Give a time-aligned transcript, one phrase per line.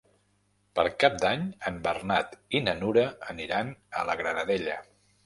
[0.77, 3.05] Per Cap d'Any en Bernat i na Nura
[3.35, 4.81] aniran a la Granadella.